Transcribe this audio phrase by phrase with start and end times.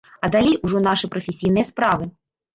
[0.27, 2.11] А далей ужо нашы прафесійныя справы.